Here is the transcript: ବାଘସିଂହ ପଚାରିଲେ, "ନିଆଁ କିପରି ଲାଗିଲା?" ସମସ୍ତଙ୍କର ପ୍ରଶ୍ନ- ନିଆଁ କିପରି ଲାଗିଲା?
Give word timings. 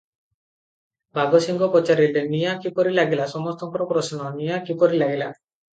ବାଘସିଂହ 1.19 1.69
ପଚାରିଲେ, 1.75 2.25
"ନିଆଁ 2.33 2.57
କିପରି 2.65 2.97
ଲାଗିଲା?" 2.97 3.31
ସମସ୍ତଙ୍କର 3.39 3.91
ପ୍ରଶ୍ନ- 3.95 4.35
ନିଆଁ 4.43 4.63
କିପରି 4.71 5.07
ଲାଗିଲା? 5.07 5.35